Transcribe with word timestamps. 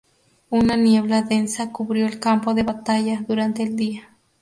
Una 0.49 0.77
niebla 0.77 1.21
densa 1.21 1.71
cubrió 1.71 2.07
el 2.07 2.19
campo 2.19 2.55
de 2.55 2.63
batalla 2.63 3.23
durante 3.27 3.61
el 3.61 3.75
día. 3.75 4.17